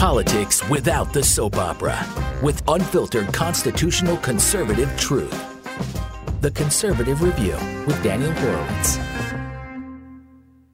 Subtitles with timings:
[0.00, 2.06] Politics without the soap opera,
[2.42, 5.30] with unfiltered constitutional conservative truth.
[6.40, 7.52] The Conservative Review
[7.86, 8.96] with Daniel Horowitz.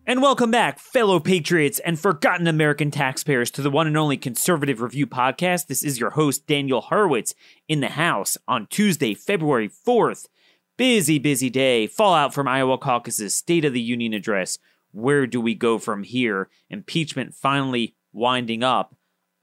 [0.06, 4.80] And welcome back, fellow patriots and forgotten American taxpayers, to the one and only Conservative
[4.80, 5.66] Review podcast.
[5.66, 7.34] This is your host, Daniel Horowitz,
[7.66, 10.28] in the House on Tuesday, February 4th.
[10.76, 11.88] Busy, busy day.
[11.88, 14.58] Fallout from Iowa caucus's State of the Union address.
[14.92, 16.48] Where do we go from here?
[16.70, 18.95] Impeachment finally winding up.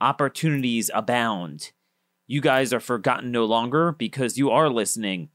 [0.03, 1.71] Opportunities abound.
[2.27, 5.29] You guys are forgotten no longer because you are listening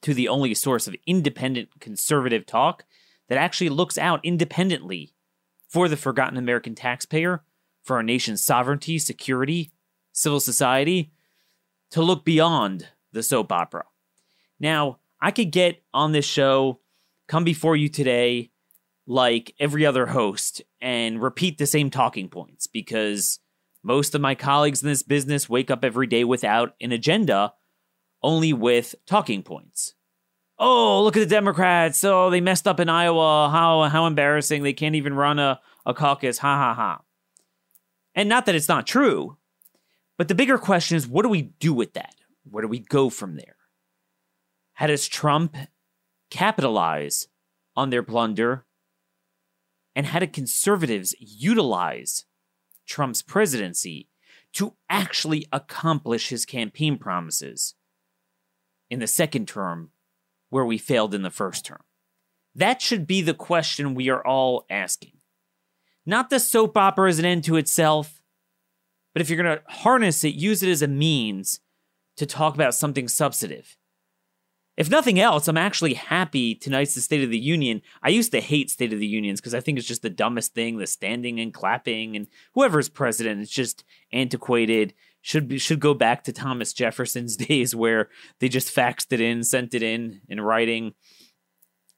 [0.00, 2.86] to the only source of independent conservative talk
[3.28, 5.12] that actually looks out independently
[5.68, 7.42] for the forgotten American taxpayer,
[7.82, 9.72] for our nation's sovereignty, security,
[10.12, 11.12] civil society,
[11.90, 13.84] to look beyond the soap opera.
[14.58, 16.80] Now, I could get on this show,
[17.26, 18.52] come before you today,
[19.06, 23.40] like every other host, and repeat the same talking points because
[23.88, 27.54] most of my colleagues in this business wake up every day without an agenda,
[28.22, 29.94] only with talking points
[30.58, 32.02] oh, look at the Democrats.
[32.04, 33.48] Oh, they messed up in Iowa.
[33.50, 34.62] How how embarrassing.
[34.62, 36.38] They can't even run a, a caucus.
[36.38, 37.00] Ha ha ha.
[38.14, 39.36] And not that it's not true,
[40.16, 42.14] but the bigger question is what do we do with that?
[42.44, 43.56] Where do we go from there?
[44.74, 45.56] How does Trump
[46.30, 47.28] capitalize
[47.76, 48.64] on their blunder?
[49.94, 52.24] And how do conservatives utilize
[52.88, 54.08] Trump's presidency
[54.54, 57.74] to actually accomplish his campaign promises
[58.90, 59.90] in the second term
[60.50, 61.82] where we failed in the first term?
[62.54, 65.12] That should be the question we are all asking.
[66.04, 68.22] Not the soap opera as an end to itself,
[69.12, 71.60] but if you're going to harness it, use it as a means
[72.16, 73.76] to talk about something substantive.
[74.78, 77.82] If nothing else, I'm actually happy tonight's the State of the Union.
[78.00, 80.54] I used to hate State of the Unions because I think it's just the dumbest
[80.54, 85.94] thing, the standing and clapping, and whoever's president, it's just antiquated should be, should go
[85.94, 90.40] back to Thomas Jefferson's days where they just faxed it in, sent it in in
[90.40, 90.94] writing.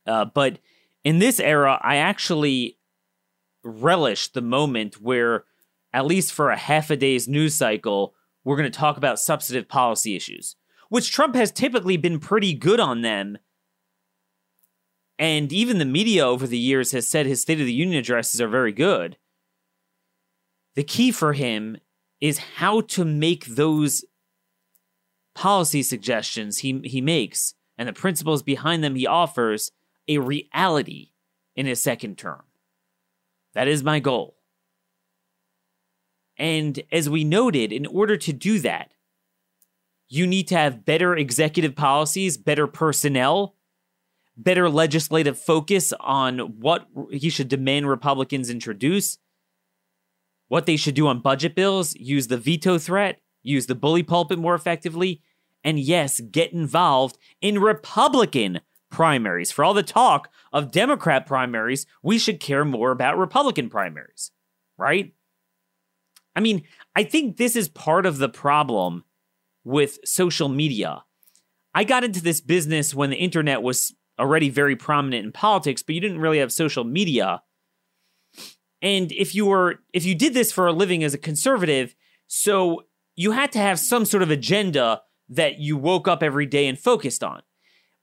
[0.06, 0.58] Uh, but
[1.04, 2.78] in this era, I actually
[3.62, 5.44] relish the moment where,
[5.92, 9.68] at least for a half a day's news cycle, we're going to talk about substantive
[9.68, 10.56] policy issues,
[10.90, 13.38] which Trump has typically been pretty good on them.
[15.18, 18.40] And even the media over the years has said his State of the Union addresses
[18.40, 19.16] are very good.
[20.74, 21.78] The key for him
[22.20, 24.04] is how to make those
[25.34, 29.70] policy suggestions he, he makes and the principles behind them he offers
[30.08, 31.12] a reality
[31.54, 32.42] in his second term.
[33.54, 34.36] That is my goal.
[36.36, 38.90] And as we noted, in order to do that,
[40.10, 43.54] you need to have better executive policies, better personnel,
[44.36, 49.18] better legislative focus on what he should demand Republicans introduce,
[50.48, 54.38] what they should do on budget bills, use the veto threat, use the bully pulpit
[54.38, 55.22] more effectively,
[55.62, 58.60] and yes, get involved in Republican
[58.90, 59.52] primaries.
[59.52, 64.32] For all the talk of Democrat primaries, we should care more about Republican primaries,
[64.76, 65.14] right?
[66.34, 66.64] I mean,
[66.96, 69.04] I think this is part of the problem
[69.64, 71.04] with social media.
[71.74, 75.94] I got into this business when the internet was already very prominent in politics, but
[75.94, 77.42] you didn't really have social media.
[78.82, 81.94] And if you were if you did this for a living as a conservative,
[82.26, 82.84] so
[83.16, 86.78] you had to have some sort of agenda that you woke up every day and
[86.78, 87.42] focused on.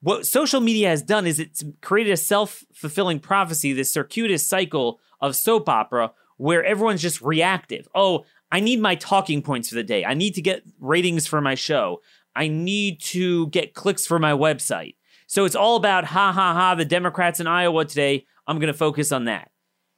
[0.02, 5.36] What social media has done is it's created a self-fulfilling prophecy, this circuitous cycle of
[5.36, 7.88] soap opera where everyone's just reactive.
[7.96, 10.06] Oh, I need my talking points for the day.
[10.06, 12.02] I need to get ratings for my show.
[12.36, 14.96] I need to get clicks for my website.
[15.28, 18.26] So it's all about ha ha ha, the Democrats in Iowa today.
[18.48, 19.52] I'm going to focus on that.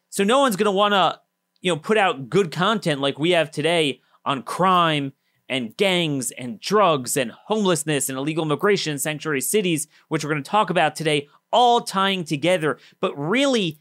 [0.10, 1.20] So no one's going to want to,
[1.62, 5.14] you know, put out good content like we have today on crime
[5.48, 10.50] and gangs and drugs and homelessness and illegal immigration sanctuary cities, which we're going to
[10.50, 12.80] talk about today, all tying together.
[13.00, 13.80] But really,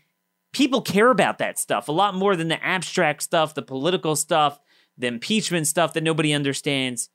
[0.53, 4.61] people care about that stuff a lot more than the abstract stuff, the political stuff,
[4.97, 7.11] the impeachment stuff that nobody understands.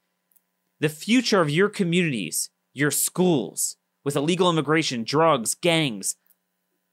[0.80, 6.16] The future of your communities, your schools, with illegal immigration, drugs, gangs,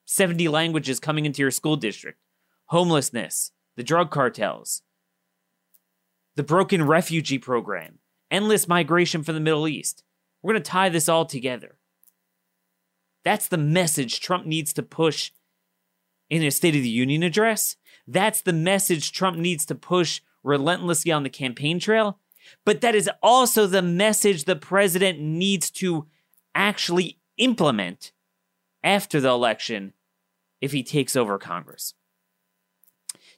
[0.05, 2.19] 70 languages coming into your school district,
[2.67, 4.81] homelessness, the drug cartels,
[6.35, 7.99] the broken refugee program,
[8.29, 10.03] endless migration from the Middle East.
[10.41, 11.77] We're going to tie this all together.
[13.23, 15.31] That's the message Trump needs to push
[16.31, 17.75] in his State of the Union address.
[18.07, 22.17] That's the message Trump needs to push relentlessly on the campaign trail.
[22.65, 26.07] But that is also the message the president needs to
[26.55, 28.13] actually implement
[28.83, 29.93] after the election
[30.61, 31.93] if he takes over Congress.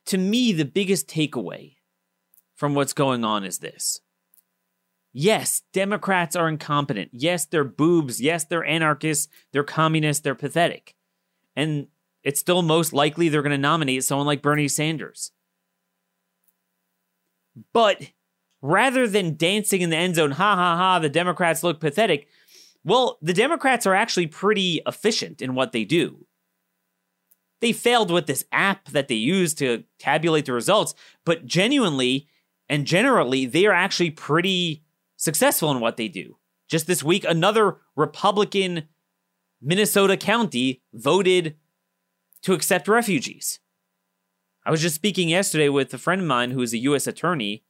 [0.05, 1.75] To me, the biggest takeaway
[2.55, 4.01] from what's going on is this.
[5.11, 7.09] Yes, Democrats are incompetent.
[7.11, 8.21] Yes, they're boobs.
[8.21, 9.27] Yes, they're anarchists.
[9.51, 10.23] They're communists.
[10.23, 10.95] They're pathetic.
[11.55, 11.87] And
[12.23, 15.31] it's still most likely they're going to nominate someone like Bernie Sanders.
[17.73, 18.11] But
[18.61, 22.27] rather than dancing in the end zone, ha ha ha, the Democrats look pathetic,
[22.83, 26.25] well, the Democrats are actually pretty efficient in what they do.
[27.61, 30.93] They failed with this app that they use to tabulate the results,
[31.25, 32.27] but genuinely
[32.69, 34.83] and generally, they are actually pretty
[35.15, 36.37] successful in what they do.
[36.69, 38.87] Just this week, another Republican
[39.61, 41.55] Minnesota county voted
[42.43, 43.59] to accept refugees.
[44.65, 47.07] I was just speaking yesterday with a friend of mine who is a U.S.
[47.07, 47.63] attorney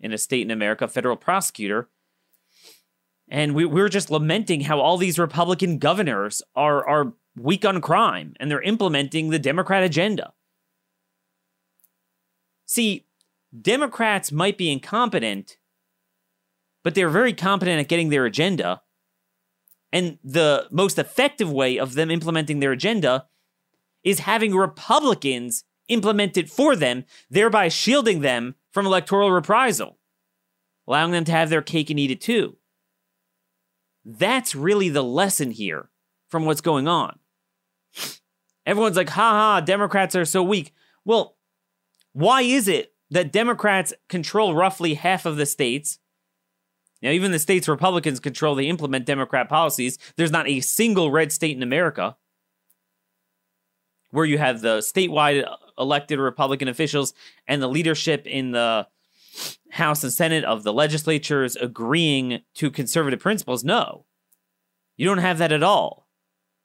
[0.00, 1.88] in a state in America, federal prosecutor,
[3.30, 7.80] and we, we were just lamenting how all these Republican governors are, are weak on
[7.80, 10.32] crime and they're implementing the Democrat agenda.
[12.64, 13.06] See,
[13.60, 15.58] Democrats might be incompetent,
[16.84, 18.82] but they're very competent at getting their agenda.
[19.92, 23.26] And the most effective way of them implementing their agenda
[24.08, 29.98] is having Republicans implement it for them, thereby shielding them from electoral reprisal,
[30.86, 32.56] allowing them to have their cake and eat it too.
[34.04, 35.90] That's really the lesson here
[36.28, 37.18] from what's going on.
[38.66, 40.72] Everyone's like, ha ha, Democrats are so weak.
[41.04, 41.36] Well,
[42.12, 45.98] why is it that Democrats control roughly half of the states?
[47.00, 49.98] Now, even the states Republicans control, they implement Democrat policies.
[50.16, 52.16] There's not a single red state in America
[54.10, 55.46] where you have the statewide
[55.78, 57.14] elected Republican officials
[57.46, 58.86] and the leadership in the
[59.70, 63.64] House and Senate of the legislatures agreeing to conservative principles.
[63.64, 64.06] No,
[64.96, 66.08] you don't have that at all.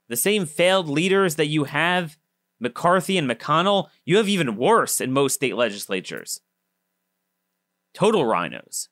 [0.10, 2.18] The same failed leaders that you have,
[2.60, 6.42] McCarthy and McConnell, you have even worse in most state legislatures.
[7.94, 8.90] Total rhinos.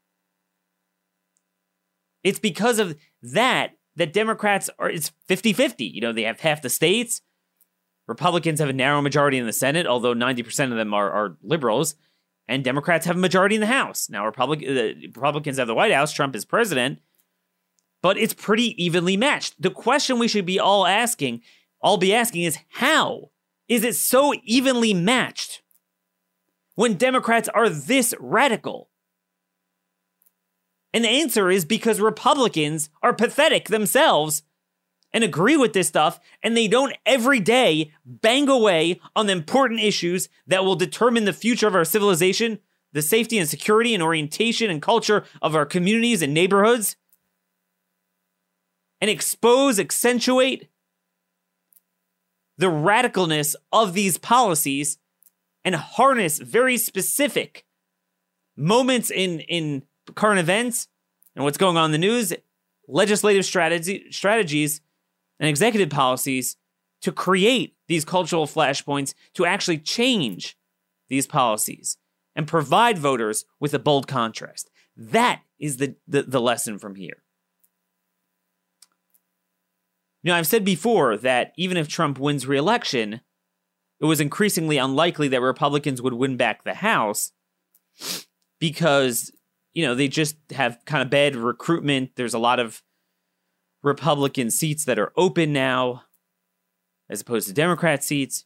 [2.23, 5.85] It's because of that that Democrats are, it's 50 50.
[5.85, 7.21] You know, they have half the states.
[8.07, 11.95] Republicans have a narrow majority in the Senate, although 90% of them are, are liberals
[12.51, 14.09] and Democrats have a majority in the House.
[14.09, 16.99] Now, Republic, uh, Republicans have the White House, Trump is president,
[18.01, 19.61] but it's pretty evenly matched.
[19.61, 21.41] The question we should be all asking,
[21.79, 23.31] all be asking, is how
[23.69, 25.61] is it so evenly matched
[26.75, 28.89] when Democrats are this radical?
[30.93, 34.43] And the answer is because Republicans are pathetic themselves
[35.13, 39.79] and agree with this stuff, and they don't every day bang away on the important
[39.79, 42.59] issues that will determine the future of our civilization,
[42.93, 46.95] the safety and security and orientation and culture of our communities and neighborhoods,
[48.99, 50.69] and expose, accentuate
[52.57, 54.99] the radicalness of these policies
[55.65, 57.65] and harness very specific
[58.55, 59.83] moments in, in
[60.15, 60.87] current events
[61.35, 62.33] and what's going on in the news,
[62.87, 64.81] legislative strategy, strategies
[65.41, 66.55] and executive policies
[67.01, 70.55] to create these cultural flashpoints to actually change
[71.09, 71.97] these policies
[72.35, 74.69] and provide voters with a bold contrast.
[74.95, 77.23] That is the, the, the lesson from here.
[80.23, 83.21] Know, I've said before that even if Trump wins re-election,
[83.99, 87.31] it was increasingly unlikely that Republicans would win back the House
[88.59, 89.31] because,
[89.73, 92.11] you know, they just have kind of bad recruitment.
[92.15, 92.83] There's a lot of
[93.83, 96.03] Republican seats that are open now,
[97.09, 98.45] as opposed to Democrat seats.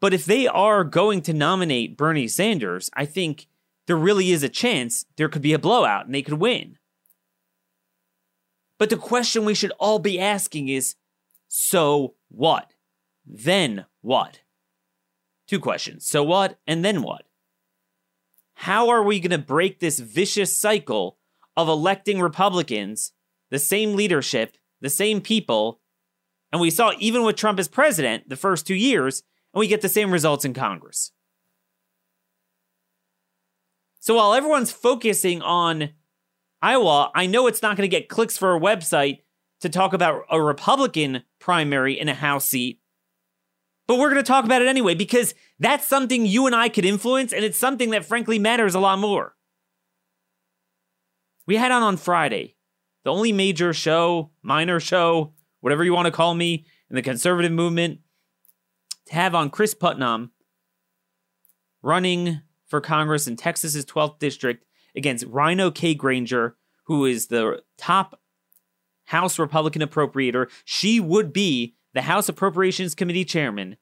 [0.00, 3.46] But if they are going to nominate Bernie Sanders, I think
[3.86, 6.78] there really is a chance there could be a blowout and they could win.
[8.78, 10.96] But the question we should all be asking is
[11.48, 12.72] so what?
[13.24, 14.40] Then what?
[15.46, 16.06] Two questions.
[16.06, 16.58] So what?
[16.66, 17.24] And then what?
[18.54, 21.18] How are we going to break this vicious cycle
[21.56, 23.12] of electing Republicans
[23.50, 25.80] the same leadership, the same people.
[26.52, 29.22] And we saw even with Trump as president the first two years,
[29.52, 31.12] and we get the same results in Congress.
[34.00, 35.90] So while everyone's focusing on
[36.60, 39.20] Iowa, I know it's not going to get clicks for a website
[39.60, 42.80] to talk about a Republican primary in a House seat.
[43.86, 46.84] But we're going to talk about it anyway because that's something you and I could
[46.84, 49.34] influence, and it's something that frankly matters a lot more.
[51.46, 52.56] We had on on Friday
[53.04, 57.52] the only major show, minor show, whatever you want to call me, in the conservative
[57.52, 58.00] movement,
[59.06, 60.32] to have on Chris Putnam
[61.82, 64.64] running for Congress in Texas's 12th district
[64.96, 68.20] against Rhino Kay Granger, who is the top
[69.04, 70.50] House Republican appropriator.
[70.64, 73.76] She would be the House Appropriations Committee chairman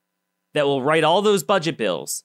[0.55, 2.25] that will write all those budget bills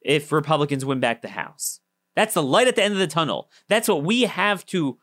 [0.00, 1.80] if Republicans win back the House.
[2.16, 3.50] That's the light at the end of the tunnel.
[3.68, 4.98] That's what we have to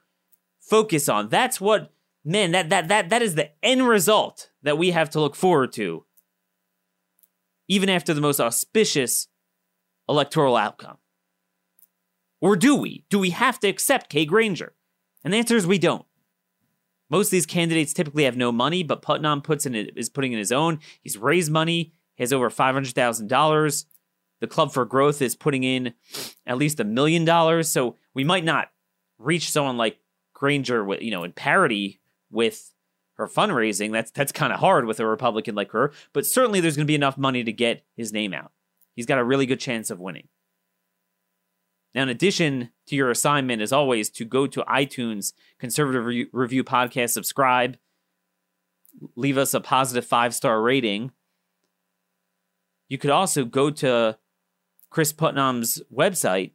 [0.59, 1.29] focus on.
[1.29, 1.91] That's what
[2.23, 5.71] man, that that that that is the end result that we have to look forward
[5.73, 6.05] to.
[7.67, 9.27] Even after the most auspicious
[10.07, 10.97] electoral outcome.
[12.41, 13.05] Or do we?
[13.09, 14.73] Do we have to accept Kay Granger?
[15.23, 16.05] And the answer is we don't.
[17.09, 20.39] Most of these candidates typically have no money, but Putnam puts in is putting in
[20.39, 20.79] his own.
[21.01, 21.93] He's raised money.
[22.15, 23.85] He has over five hundred thousand dollars.
[24.39, 25.93] The Club for Growth is putting in
[26.45, 27.67] at least a million dollars.
[27.69, 28.69] So we might not
[29.17, 29.97] reach someone like
[30.39, 31.99] Granger you know in parity
[32.31, 32.73] with
[33.15, 33.91] her fundraising.
[33.91, 36.91] That's that's kind of hard with a Republican like her, but certainly there's going to
[36.91, 38.53] be enough money to get his name out.
[38.95, 40.29] He's got a really good chance of winning.
[41.93, 46.63] Now, in addition to your assignment, as always, to go to iTunes, Conservative Re- Review
[46.63, 47.77] Podcast, subscribe,
[49.17, 51.11] leave us a positive five star rating.
[52.87, 54.17] You could also go to
[54.89, 56.51] Chris Putnam's website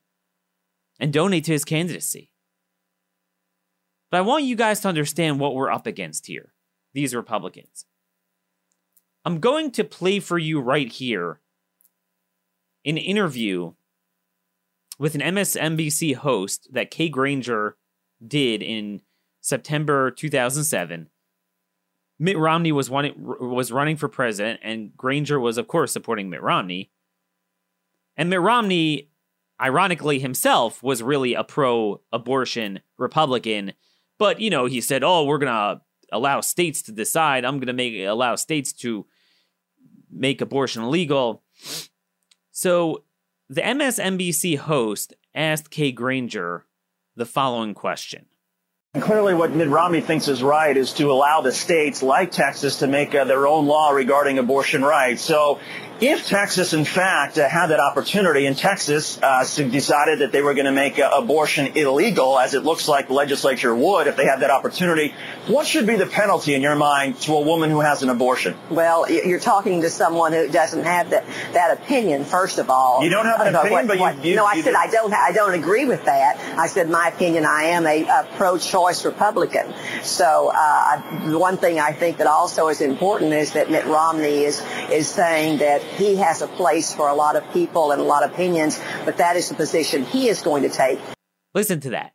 [0.99, 2.31] and donate to his candidacy.
[4.15, 6.53] But I want you guys to understand what we're up against here,
[6.93, 7.85] these Republicans.
[9.25, 11.41] I'm going to play for you right here
[12.85, 13.73] an interview
[15.01, 17.77] with an MSNBC host that Kay Granger
[18.25, 19.03] did in
[19.41, 21.09] September 2007.
[22.17, 26.41] Mitt Romney was one, was running for president, and Granger was, of course, supporting Mitt
[26.41, 26.93] Romney.
[28.17, 29.11] And Mitt Romney,
[29.61, 33.73] ironically himself, was really a pro-abortion Republican,
[34.25, 37.45] but you know he said, "Oh, we're gonna allow states to decide.
[37.45, 39.05] I'm gonna make allow states to
[40.11, 41.43] make abortion illegal."
[42.51, 43.05] So
[43.51, 46.65] the MSNBC host asked Kay Granger
[47.15, 48.25] the following question.
[48.99, 52.87] Clearly what Mitt Romney thinks is right is to allow the states like Texas to
[52.87, 55.21] make uh, their own law regarding abortion rights.
[55.21, 55.59] So
[56.01, 60.55] if Texas, in fact, uh, had that opportunity, and Texas uh, decided that they were
[60.55, 64.25] going to make uh, abortion illegal, as it looks like the legislature would if they
[64.25, 65.15] had that opportunity,
[65.47, 68.57] what should be the penalty in your mind to a woman who has an abortion?
[68.71, 73.05] Well, you're talking to someone who doesn't have that, that opinion, first of all.
[73.05, 74.77] You don't have an opinion, what, but you, you, No, I you said do.
[74.77, 76.39] I don't, I don't agree with that.
[76.59, 79.73] I said my opinion, I am a, a pro-choice Republican.
[80.03, 84.45] So uh, the one thing I think that also is important is that Mitt Romney
[84.45, 88.05] is, is saying that he has a place for a lot of people and a
[88.05, 90.99] lot of opinions, but that is the position he is going to take.
[91.55, 92.13] Listen to that.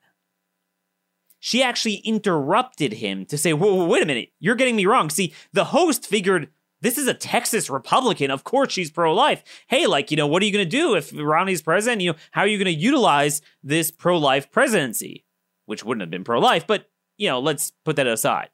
[1.39, 5.09] She actually interrupted him to say, whoa, whoa, wait a minute, you're getting me wrong.
[5.09, 6.49] See, the host figured
[6.81, 8.31] this is a Texas Republican.
[8.31, 9.43] Of course she's pro life.
[9.67, 12.01] Hey, like, you know, what are you going to do if Romney's president?
[12.01, 15.25] You know, how are you going to utilize this pro life presidency?
[15.65, 18.49] Which wouldn't have been pro life, but, you know, let's put that aside.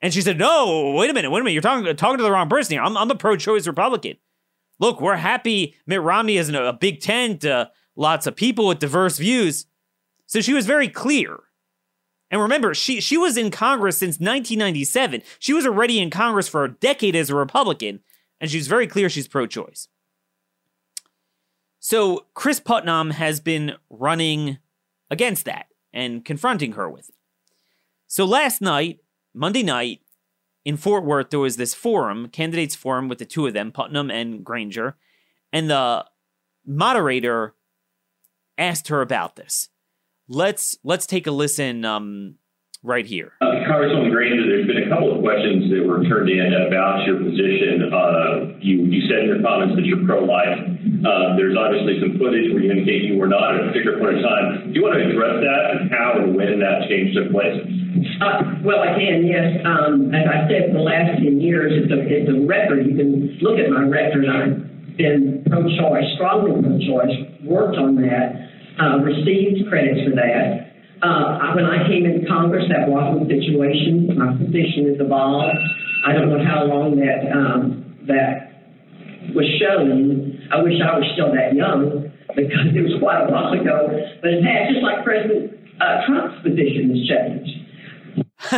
[0.00, 1.54] And she said, no, wait a minute, wait a minute.
[1.54, 2.82] You're talking, talking to the wrong person here.
[2.82, 4.16] I'm, I'm a pro choice Republican
[4.78, 7.44] look, we're happy Mitt Romney is a, big tent,
[7.96, 9.66] lots of people with diverse views.
[10.26, 11.38] So she was very clear.
[12.30, 15.22] And remember, she she was in Congress since 1997.
[15.38, 18.00] She was already in Congress for a decade as a Republican,
[18.40, 19.88] and she's very clear she's pro-choice.
[21.78, 24.58] So Chris Putnam has been running
[25.10, 27.14] against that and confronting her with it.
[28.06, 29.00] So last night,
[29.34, 30.00] Monday night,
[30.64, 34.10] in Fort Worth, there was this forum, candidates forum with the two of them, Putnam
[34.10, 34.96] and Granger,
[35.52, 36.04] and the
[36.66, 37.54] moderator
[38.56, 39.68] asked her about this.
[40.26, 42.36] Let's let's take a listen um,
[42.82, 43.32] right here.
[43.42, 47.20] Uh, Congresswoman Granger, there's been a couple of questions that were turned in about your
[47.20, 47.92] position.
[47.92, 50.64] Uh, you, you said in your comments that you're pro-life.
[51.04, 54.16] Uh, there's obviously some footage where you indicate you were not at a particular point
[54.16, 54.72] in time.
[54.72, 57.60] Do you want to address that and how and when that change took place?
[58.24, 59.60] Uh, well, can, yes.
[59.68, 62.88] Um, as I said, the last 10 years, it's a, it's a record.
[62.88, 64.24] You can look at my record.
[64.24, 68.48] I've been pro-choice, strongly pro-choice, worked on that,
[68.80, 70.72] uh, received credits for that.
[71.04, 74.16] Uh, when I came into Congress, that wasn't the situation.
[74.16, 75.52] My position has evolved.
[76.08, 78.64] I don't know how long that um, that
[79.36, 80.48] was shown.
[80.48, 83.92] I wish I was still that young because it was quite a while ago.
[84.24, 87.63] But it has, just like President uh, Trump's position has changed.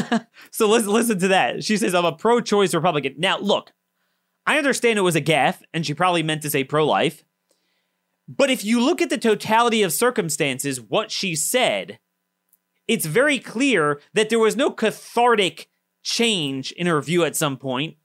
[0.51, 1.65] so listen, listen to that.
[1.65, 3.15] She says, I'm a pro choice Republican.
[3.19, 3.73] Now, look,
[4.47, 7.25] I understand it was a gaffe, and she probably meant to say pro life.
[8.29, 11.99] But if you look at the totality of circumstances, what she said,
[12.89, 15.69] it's very clear that there was no cathartic
[16.03, 17.97] change in her view at some point,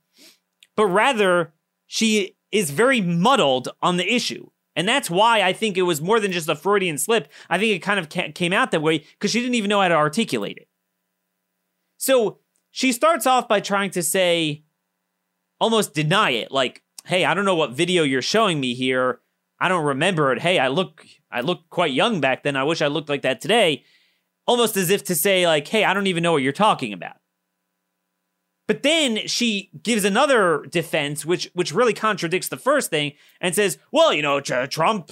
[0.75, 1.53] but rather
[1.85, 4.49] she is very muddled on the issue.
[4.75, 7.27] And that's why I think it was more than just a Freudian slip.
[7.49, 9.89] I think it kind of came out that way because she didn't even know how
[9.89, 10.67] to articulate it.
[12.01, 12.39] So
[12.71, 14.63] she starts off by trying to say,
[15.59, 19.19] almost deny it, like, hey, I don't know what video you're showing me here.
[19.59, 20.41] I don't remember it.
[20.41, 22.55] Hey, I look I looked quite young back then.
[22.55, 23.83] I wish I looked like that today.
[24.47, 27.17] Almost as if to say like, "Hey, I don't even know what you're talking about."
[28.67, 33.77] But then she gives another defense, which which really contradicts the first thing, and says,
[33.91, 35.11] "Well, you know, Trump,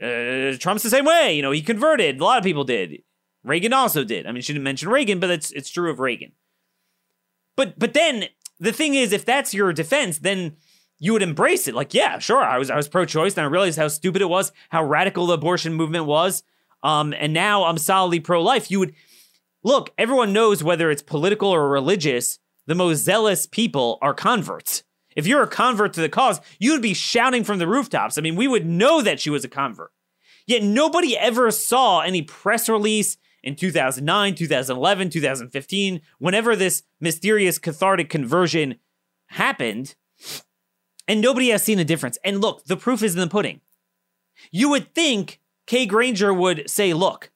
[0.00, 1.36] uh, Trump's the same way.
[1.36, 2.18] You know, he converted.
[2.18, 3.02] A lot of people did.
[3.44, 4.26] Reagan also did.
[4.26, 6.32] I mean, she didn't mention Reagan, but it's it's true of Reagan.
[7.56, 8.26] But but then
[8.58, 10.56] the thing is, if that's your defense, then
[10.98, 11.74] you would embrace it.
[11.74, 14.52] Like, yeah, sure, I was I was pro-choice, and I realized how stupid it was,
[14.70, 16.44] how radical the abortion movement was.
[16.84, 18.70] Um, and now I'm solidly pro-life.
[18.70, 18.94] You would
[19.62, 19.92] look.
[19.98, 22.38] Everyone knows whether it's political or religious.
[22.66, 24.84] The most zealous people are converts.
[25.16, 28.16] If you're a convert to the cause, you would be shouting from the rooftops.
[28.16, 29.90] I mean, we would know that she was a convert.
[30.46, 38.08] Yet nobody ever saw any press release, in 2009, 2011, 2015, whenever this mysterious cathartic
[38.08, 38.76] conversion
[39.26, 39.94] happened,
[41.08, 42.18] and nobody has seen a difference.
[42.24, 43.60] And look, the proof is in the pudding.
[44.50, 47.30] You would think Kay Granger would say, look,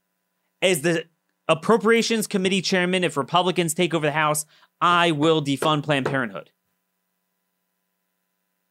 [0.62, 1.04] as the
[1.48, 4.46] Appropriations Committee chairman, if Republicans take over the House,
[4.80, 6.50] I will defund Planned Parenthood.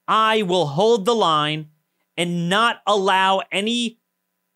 [0.08, 1.70] I will hold the line
[2.18, 3.98] and not allow any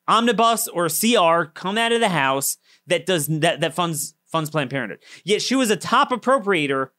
[0.07, 2.57] omnibus or CR come out of the House
[2.89, 4.99] that does that that funds funds Planned Parenthood.
[5.23, 6.89] Yet she was a top appropriator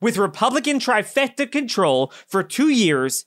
[0.00, 3.26] with Republican trifecta control for two years,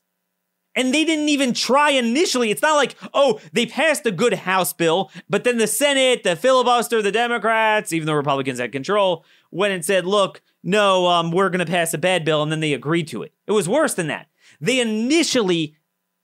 [0.76, 2.52] and they didn't even try initially.
[2.52, 6.36] It's not like oh they passed a good House bill, but then the Senate, the
[6.36, 11.50] filibuster, the Democrats, even though Republicans had control, went and said, look, no, um, we're
[11.50, 13.34] going to pass a bad bill, and then they agreed to it.
[13.48, 14.28] It was worse than that.
[14.62, 15.76] They initially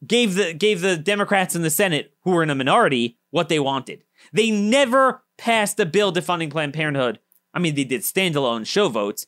[0.06, 3.60] gave the gave the Democrats in the Senate, who were in a minority, what they
[3.60, 4.04] wanted.
[4.32, 7.19] They never passed a bill defunding Planned Parenthood.
[7.53, 9.25] I mean, they did standalone show votes,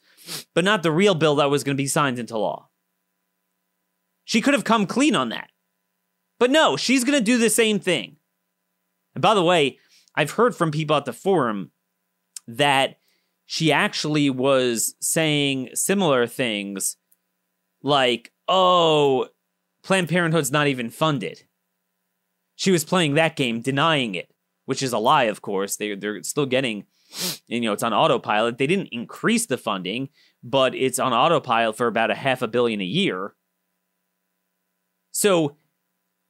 [0.54, 2.70] but not the real bill that was going to be signed into law.
[4.26, 5.50] She could have come clean on that.
[6.38, 8.18] But no, she's going to do the same thing.
[9.16, 9.80] And by the way,
[10.16, 11.72] I've heard from people at the forum
[12.48, 12.98] that
[13.46, 16.98] she actually was saying similar things
[17.82, 19.28] like, oh,
[19.84, 21.44] Planned Parenthood's not even funded.
[22.56, 24.31] She was playing that game, denying it
[24.66, 25.76] which is a lie, of course.
[25.76, 26.86] They they're still getting,
[27.48, 28.58] you know, it's on autopilot.
[28.58, 30.10] They didn't increase the funding,
[30.44, 33.36] but it's on autopilot for about a half a billion a year.
[35.12, 35.58] So,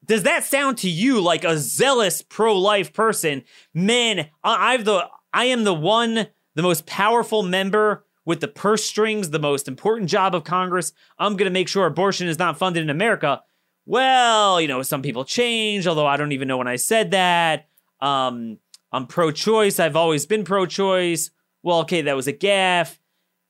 [0.04, 3.44] does that sound to you like a zealous pro-life person?
[3.74, 9.30] Man, I've the I am the one, the most powerful member with the purse strings,
[9.30, 10.94] the most important job of Congress.
[11.17, 13.41] I'm going to make sure abortion is not funded in America.
[13.86, 17.67] Well, you know, some people change, although I don't even know when I said that.
[18.01, 18.57] Um,
[18.91, 19.79] I'm pro choice.
[19.79, 21.31] I've always been pro choice.
[21.63, 22.97] Well, okay, that was a gaffe.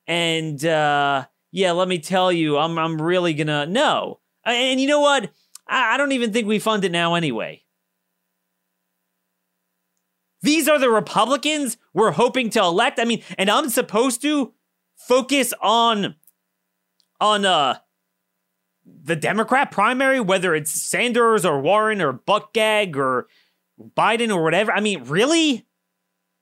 [0.08, 4.20] And uh, yeah, let me tell you, I'm, I'm really gonna, no.
[4.46, 5.32] And you know what?
[5.68, 7.64] I, I don't even think we fund it now anyway.
[10.42, 13.00] These are the Republicans we're hoping to elect.
[13.00, 14.54] I mean, and I'm supposed to
[14.96, 16.16] focus on
[17.20, 17.78] on uh
[18.84, 23.28] the Democrat primary, whether it's Sanders or Warren or Buttigieg or
[23.96, 24.72] Biden or whatever.
[24.72, 25.66] I mean, really?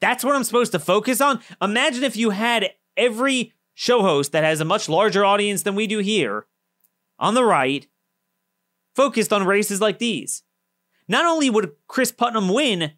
[0.01, 1.41] That's what I'm supposed to focus on?
[1.61, 5.87] Imagine if you had every show host that has a much larger audience than we
[5.87, 6.45] do here
[7.17, 7.87] on the right
[8.95, 10.43] focused on races like these.
[11.07, 12.91] Not only would Chris Putnam win,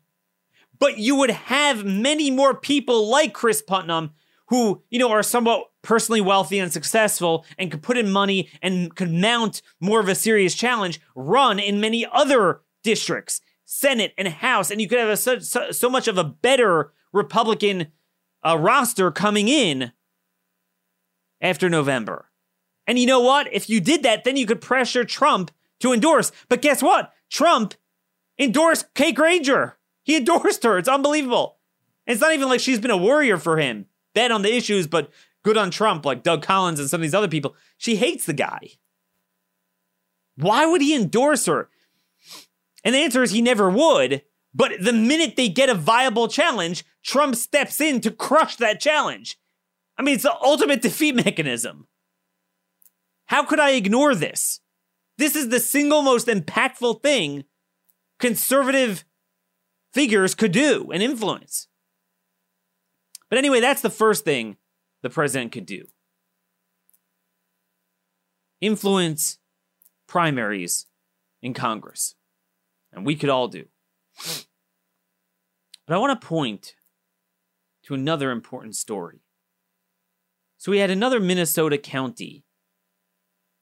[0.80, 4.12] but you would have many more people like Chris Putnam
[4.48, 8.96] who, you know, are somewhat personally wealthy and successful and could put in money and
[8.96, 13.40] could mount more of a serious challenge run in many other districts
[13.74, 17.88] Senate and House, and you could have a, so, so, much of a better Republican
[18.46, 19.94] uh, roster coming in
[21.40, 22.30] after November.
[22.86, 23.48] And you know what?
[23.54, 26.34] If you did that, then you could pressure Trump to endorse.
[26.50, 27.14] But guess what?
[27.30, 27.74] Trump
[28.38, 29.78] endorsed Kay Granger.
[30.04, 30.78] He endorsed her.
[30.78, 31.58] It's unbelievable.
[32.06, 33.86] And it's not even like she's been a warrior for him.
[34.14, 35.10] Bad on the issues, but
[35.44, 37.56] good on Trump, like Doug Collins and some of these other people.
[37.78, 38.72] She hates the guy.
[40.36, 41.70] Why would he endorse her?
[42.84, 44.24] And the answer is he never would.
[44.54, 49.38] But the minute they get a viable challenge, Trump steps in to crush that challenge.
[49.98, 51.88] I mean, it's the ultimate defeat mechanism.
[53.28, 54.60] How could I ignore this?
[55.18, 57.46] This is the single most impactful thing
[58.20, 59.06] conservative
[59.94, 61.68] figures could do and influence.
[63.30, 64.58] But anyway, that's the first thing
[65.02, 65.86] the president could do
[68.60, 69.40] influence
[70.08, 70.86] primaries
[71.42, 72.16] in Congress
[72.94, 73.66] and we could all do.
[75.88, 76.76] But I want to point
[77.84, 79.22] to another important story.
[80.58, 82.46] So we had another Minnesota county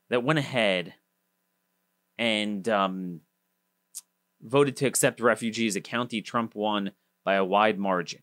[0.10, 0.96] that went ahead
[2.18, 3.22] and um,
[4.42, 6.92] voted to accept refugees, a county Trump won
[7.24, 8.22] by a wide margin.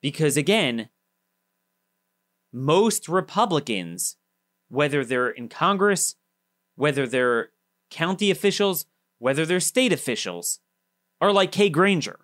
[0.00, 0.88] Because again,
[2.52, 4.16] most Republicans,
[4.68, 6.16] whether they're in Congress,
[6.74, 7.50] whether they're
[7.90, 8.86] county officials,
[9.18, 10.60] whether they're state officials,
[11.20, 12.20] or like Kay Granger.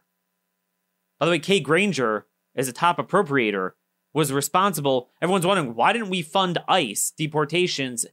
[1.18, 2.26] By the way, Kay Granger,
[2.56, 3.72] as a top appropriator,
[4.12, 5.10] was responsible.
[5.20, 8.06] Everyone's wondering why didn't we fund ICE deportations,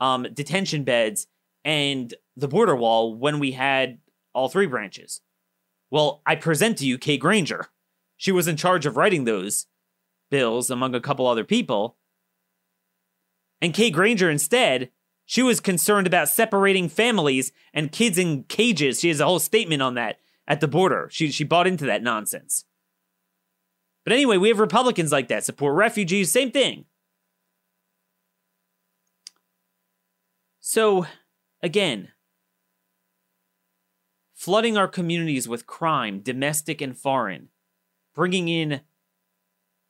[0.00, 1.26] um, detention beds,
[1.64, 3.98] and the border wall when we had
[4.34, 5.20] all three branches?
[5.90, 7.68] Well, I present to you Kay Granger.
[8.16, 9.66] She was in charge of writing those
[10.30, 11.96] bills among a couple other people.
[13.60, 14.90] And Kay Granger instead,
[15.26, 19.00] she was concerned about separating families and kids in cages.
[19.00, 21.08] She has a whole statement on that at the border.
[21.10, 22.64] She she bought into that nonsense.
[24.04, 26.84] But anyway, we have Republicans like that support refugees, same thing.
[30.60, 31.06] So,
[31.62, 32.08] again,
[34.34, 37.48] flooding our communities with crime, domestic and foreign,
[38.14, 38.82] bringing in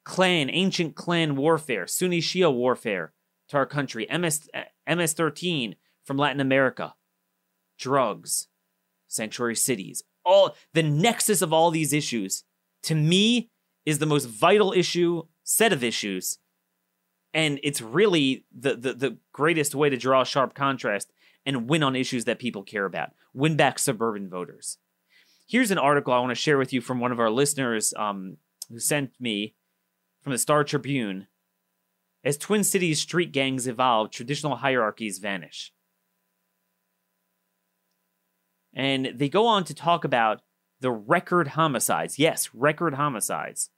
[0.04, 3.12] clan, ancient clan warfare, Sunni Shia warfare
[3.48, 4.48] to our country, MS,
[4.88, 6.94] MS-13 from Latin America,
[7.78, 8.48] drugs,
[9.08, 12.44] sanctuary cities, all the nexus of all these issues,
[12.82, 13.50] to me,
[13.84, 16.38] is the most vital issue, set of issues.
[17.32, 21.12] And it's really the, the, the greatest way to draw a sharp contrast
[21.44, 23.10] and win on issues that people care about.
[23.34, 24.78] Win back suburban voters.
[25.46, 28.38] Here's an article I want to share with you from one of our listeners um,
[28.70, 29.54] who sent me
[30.22, 31.26] from the Star Tribune.
[32.24, 35.72] As Twin Cities street gangs evolve, traditional hierarchies vanish.
[38.74, 40.40] And they go on to talk about
[40.80, 42.18] the record homicides.
[42.18, 43.70] Yes, record homicides.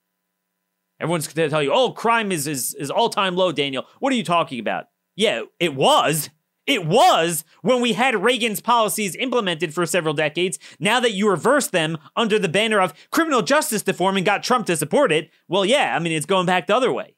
[0.98, 3.86] Everyone's going to tell you, oh, crime is, is, is all time low, Daniel.
[3.98, 4.86] What are you talking about?
[5.14, 6.30] Yeah, it was.
[6.66, 10.58] It was when we had Reagan's policies implemented for several decades.
[10.80, 14.66] Now that you reverse them under the banner of criminal justice reform and got Trump
[14.66, 17.15] to support it, well, yeah, I mean, it's going back the other way.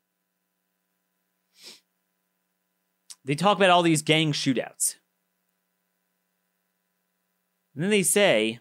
[3.28, 4.94] They talk about all these gang shootouts.
[7.74, 8.60] And then they say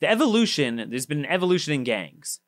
[0.00, 2.40] the evolution, there's been an evolution in gangs.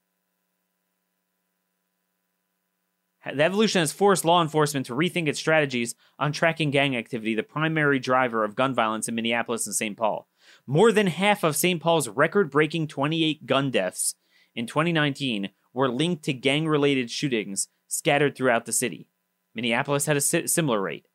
[3.24, 7.44] The evolution has forced law enforcement to rethink its strategies on tracking gang activity, the
[7.44, 9.96] primary driver of gun violence in Minneapolis and St.
[9.96, 10.26] Paul.
[10.66, 11.80] More than half of St.
[11.80, 14.16] Paul's record breaking 28 gun deaths
[14.52, 19.06] in 2019 were linked to gang related shootings scattered throughout the city.
[19.54, 21.06] Minneapolis had a similar rate.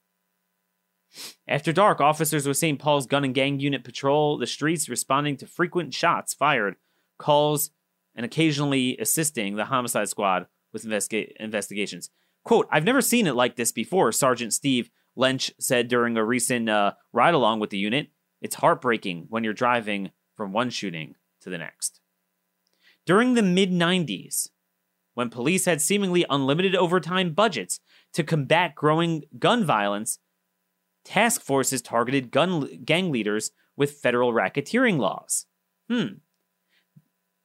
[1.48, 2.80] After dark, officers with St.
[2.80, 6.76] Paul's Gun and Gang Unit patrol the streets, responding to frequent shots fired,
[7.18, 7.72] calls,
[8.16, 12.10] and occasionally assisting the homicide squad with investiga- investigations.
[12.44, 16.70] Quote, I've never seen it like this before, Sergeant Steve Lench said during a recent
[16.70, 18.10] uh, ride along with the unit.
[18.42, 22.00] It's heartbreaking when you're driving from one shooting to the next.
[23.06, 24.50] During the mid 90s,
[25.20, 27.82] when police had seemingly unlimited overtime budgets
[28.14, 30.18] to combat growing gun violence,
[31.04, 35.46] task forces targeted gun gang leaders with federal racketeering laws.
[35.90, 36.20] Hmm.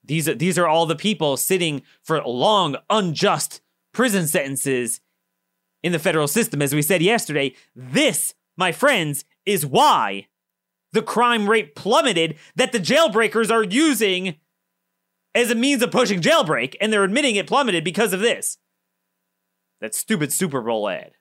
[0.04, 3.60] These are, these are all the people sitting for long, unjust
[3.92, 5.00] prison sentences
[5.82, 6.62] in the federal system.
[6.62, 10.28] As we said yesterday, this, my friends, is why
[10.92, 14.36] the crime rate plummeted that the jailbreakers are using
[15.34, 18.58] as a means of pushing jailbreak, and they're admitting it plummeted because of this.
[19.80, 21.12] That stupid Super Bowl ad.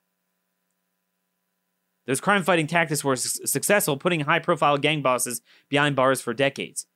[2.06, 6.34] Those crime fighting tactics were su- successful, putting high profile gang bosses behind bars for
[6.34, 6.86] decades.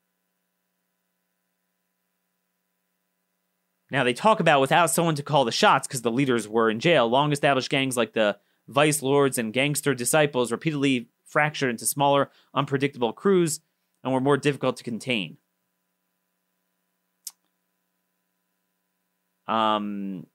[3.90, 6.78] Now, they talk about without someone to call the shots because the leaders were in
[6.78, 8.37] jail, long established gangs like the
[8.68, 13.61] Vice Lords and Gangster Disciples repeatedly fractured into smaller, unpredictable crews
[14.04, 15.38] and were more difficult to contain.
[19.48, 20.26] Um,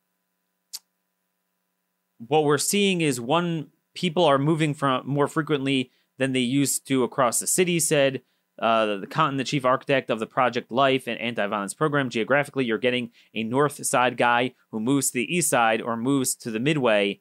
[2.18, 7.04] what we're seeing is one people are moving from more frequently than they used to
[7.04, 8.22] across the city, said
[8.60, 12.10] uh, the Cotton, the chief architect of the Project Life and anti violence program.
[12.10, 16.36] Geographically, you're getting a north side guy who moves to the east side or moves
[16.36, 17.20] to the midway,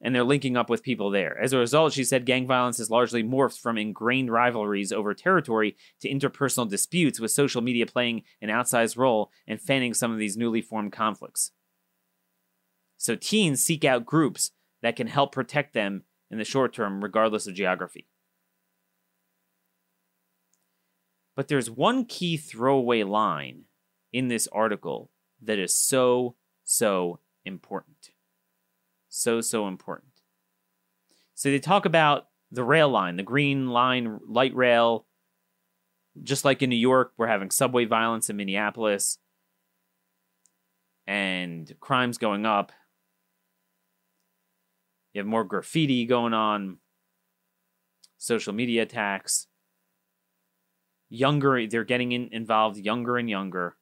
[0.00, 1.38] and they're linking up with people there.
[1.38, 5.76] As a result, she said gang violence has largely morphed from ingrained rivalries over territory
[6.00, 10.36] to interpersonal disputes, with social media playing an outsized role in fanning some of these
[10.36, 11.52] newly formed conflicts.
[12.96, 14.50] So teens seek out groups
[14.82, 18.06] that can help protect them in the short term, regardless of geography.
[21.36, 23.64] But there's one key throwaway line
[24.12, 25.10] in this article
[25.40, 28.10] that is so, so important.
[29.08, 30.12] So, so important.
[31.34, 35.06] So they talk about the rail line, the green line light rail
[36.22, 39.18] just like in New York, we're having subway violence in Minneapolis
[41.06, 42.72] and crimes going up.
[45.12, 46.78] You have more graffiti going on,
[48.18, 49.46] social media attacks.
[51.08, 53.76] Younger, they're getting in, involved younger and younger.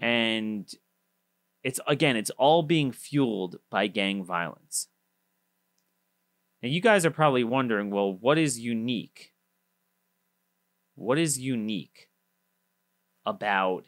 [0.00, 0.70] And
[1.62, 4.88] it's again, it's all being fueled by gang violence.
[6.62, 9.32] Now, you guys are probably wondering well, what is unique?
[10.94, 12.08] What is unique
[13.24, 13.84] about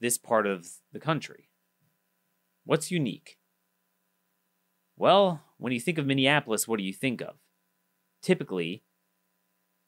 [0.00, 1.48] this part of the country?
[2.64, 3.38] What's unique?
[4.96, 7.36] Well, when you think of Minneapolis, what do you think of?
[8.22, 8.84] Typically,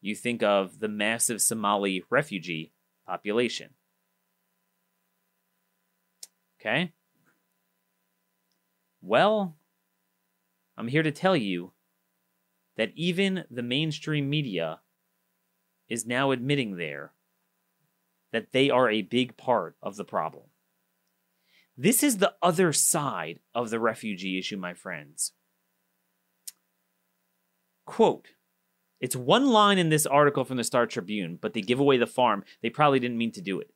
[0.01, 2.73] you think of the massive Somali refugee
[3.05, 3.75] population.
[6.61, 6.93] Okay?
[9.01, 9.55] Well,
[10.77, 11.71] I'm here to tell you
[12.77, 14.79] that even the mainstream media
[15.89, 17.13] is now admitting there
[18.31, 20.45] that they are a big part of the problem.
[21.75, 25.33] This is the other side of the refugee issue, my friends.
[27.85, 28.29] Quote,
[28.99, 32.05] it's one line in this article from the Star Tribune, but they give away the
[32.05, 32.43] farm.
[32.61, 33.71] They probably didn't mean to do it.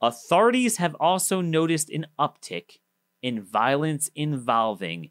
[0.00, 2.78] Authorities have also noticed an uptick
[3.20, 5.10] in violence involving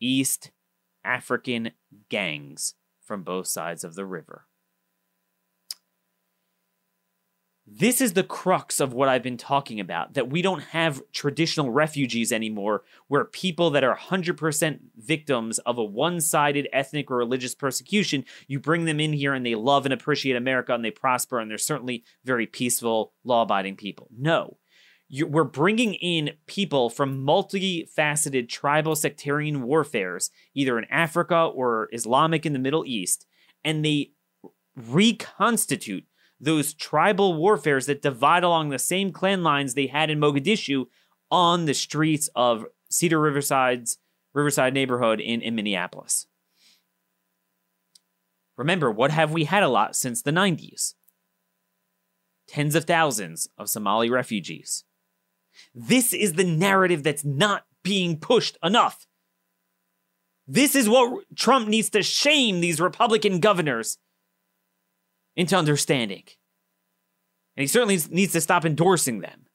[0.00, 0.50] East
[1.04, 1.70] African
[2.10, 4.46] gangs from both sides of the river.
[7.70, 11.70] This is the crux of what I've been talking about that we don't have traditional
[11.70, 17.54] refugees anymore, where people that are 100% victims of a one sided ethnic or religious
[17.54, 21.38] persecution, you bring them in here and they love and appreciate America and they prosper
[21.38, 24.08] and they're certainly very peaceful, law abiding people.
[24.16, 24.56] No.
[25.08, 32.46] You, we're bringing in people from multifaceted tribal sectarian warfares, either in Africa or Islamic
[32.46, 33.26] in the Middle East,
[33.62, 34.12] and they
[34.74, 36.04] reconstitute
[36.40, 40.86] those tribal warfares that divide along the same clan lines they had in Mogadishu
[41.30, 43.98] on the streets of Cedar Riverside's
[44.34, 46.26] Riverside neighborhood in, in Minneapolis.
[48.56, 50.94] Remember, what have we had a lot since the 90s?
[52.46, 54.84] Tens of thousands of Somali refugees.
[55.74, 59.06] This is the narrative that's not being pushed enough.
[60.46, 63.98] This is what Trump needs to shame these Republican governors
[65.38, 66.24] into understanding.
[67.56, 69.46] And he certainly needs to stop endorsing them.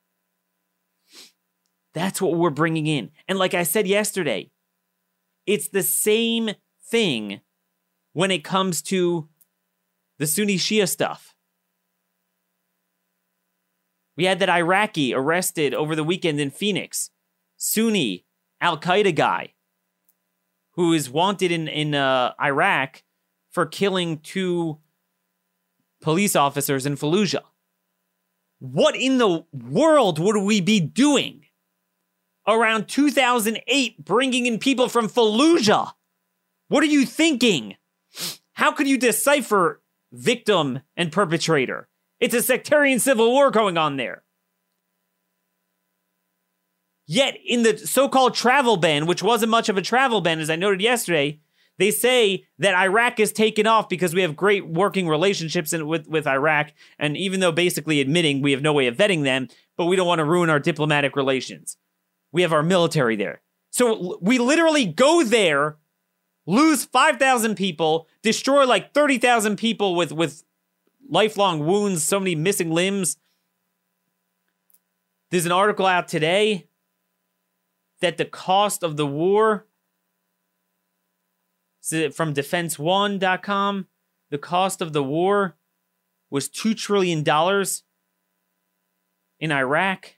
[1.94, 3.12] That's what we're bringing in.
[3.28, 4.50] And like I said yesterday,
[5.46, 6.52] it's the same
[6.90, 7.42] thing
[8.14, 9.28] when it comes to
[10.20, 11.36] the Sunni Shia stuff.
[14.16, 17.10] We had that Iraqi arrested over the weekend in Phoenix,
[17.58, 18.26] Sunni
[18.62, 19.54] Al Qaeda guy,
[20.76, 23.04] who is wanted in in uh, Iraq
[23.52, 24.80] for killing two
[26.04, 27.42] police officers in Fallujah.
[28.60, 31.46] What in the world would we be doing
[32.48, 35.94] around 2008 bringing in people from Fallujah?
[36.68, 37.78] What are you thinking?
[38.54, 41.88] How could you decipher victim and perpetrator?
[42.20, 44.24] It's a sectarian civil war going on there.
[47.06, 50.50] Yet, in the so called travel ban, which wasn't much of a travel ban, as
[50.50, 51.42] I noted yesterday,
[51.80, 56.08] they say that Iraq is taken off because we have great working relationships in, with,
[56.08, 56.72] with Iraq.
[57.00, 60.08] And even though basically admitting we have no way of vetting them, but we don't
[60.08, 61.78] want to ruin our diplomatic relations.
[62.32, 63.42] We have our military there.
[63.72, 65.78] So we literally go there,
[66.46, 70.44] lose 5,000 people, destroy like 30,000 people with, with
[71.10, 73.18] lifelong wounds, so many missing limbs.
[75.32, 76.68] There's an article out today
[78.02, 79.66] that the cost of the war
[81.84, 83.88] from defenseone.com,
[84.30, 85.58] the cost of the war
[86.30, 87.24] was $2 trillion
[89.40, 90.16] in Iraq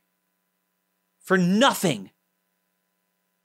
[1.20, 2.12] for nothing.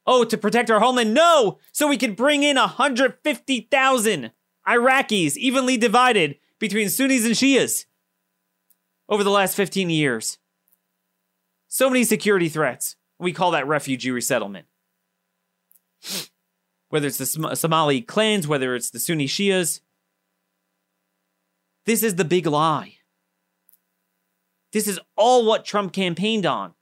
[0.07, 1.15] Oh, to protect our homeland?
[1.15, 1.59] No!
[1.73, 4.31] So we could bring in 150,000
[4.69, 7.87] Iraqis, evenly divided between Sunnis and Shias
[9.09, 10.39] over the last 15 years.
[11.69, 12.97] So many security threats.
[13.19, 14.67] We call that refugee resettlement
[16.91, 19.81] whether it's the Somali clans, whether it's the Sunni Shias.
[21.87, 22.97] This is the big lie.
[24.73, 26.75] This is all what Trump campaigned on.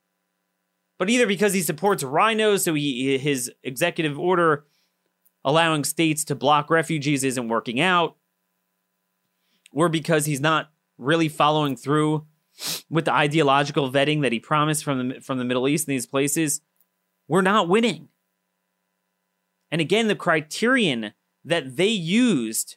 [0.99, 4.65] But either because he supports rhinos, so he, his executive order
[5.45, 8.17] allowing states to block refugees isn't working out,
[9.73, 12.27] or because he's not really following through
[12.91, 16.07] with the ideological vetting that he promised from the, from the Middle East and these
[16.07, 16.61] places,
[17.29, 18.09] we're not winning.
[19.71, 21.13] And again, the criterion
[21.45, 22.77] that they used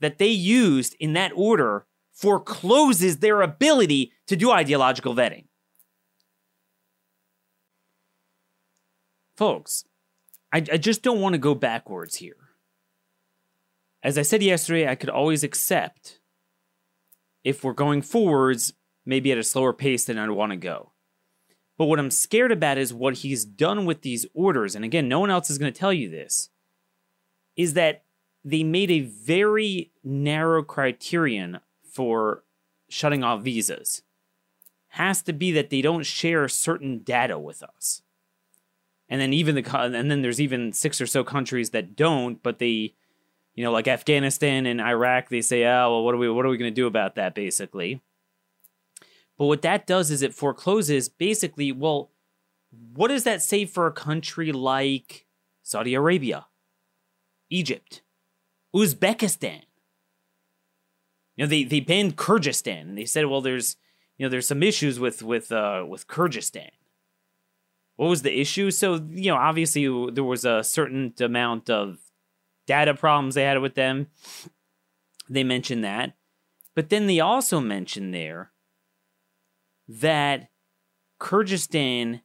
[0.00, 5.46] that they used in that order forecloses their ability to do ideological vetting.
[9.36, 9.84] Folks,
[10.52, 12.36] I, I just don't want to go backwards here.
[14.02, 16.20] As I said yesterday, I could always accept
[17.44, 18.72] if we're going forwards,
[19.04, 20.92] maybe at a slower pace than I'd want to go.
[21.78, 24.74] But what I'm scared about is what he's done with these orders.
[24.74, 26.50] And again, no one else is going to tell you this.
[27.56, 28.02] Is that
[28.44, 32.42] they made a very narrow criterion for
[32.88, 34.02] shutting off visas.
[34.92, 38.02] Has to be that they don't share certain data with us.
[39.08, 42.58] And then even the and then there's even six or so countries that don't, but
[42.58, 42.94] they
[43.54, 46.48] you know, like Afghanistan and Iraq, they say, "Oh, well, what are we what are
[46.48, 48.00] we going to do about that basically?"
[49.38, 52.10] But what that does is it forecloses basically, well,
[52.92, 55.26] what does that say for a country like
[55.62, 56.46] Saudi Arabia,
[57.48, 58.02] Egypt,
[58.74, 59.62] Uzbekistan?
[61.36, 63.76] You know, they, they banned Kyrgyzstan and they said, well, there's
[64.18, 66.70] you know, there's some issues with with uh, with Kyrgyzstan.
[67.96, 68.70] What was the issue?
[68.70, 71.98] So, you know, obviously there was a certain amount of
[72.66, 74.08] data problems they had with them.
[75.28, 76.14] They mentioned that.
[76.74, 78.52] But then they also mentioned there
[79.88, 80.50] that
[81.20, 82.20] Kyrgyzstan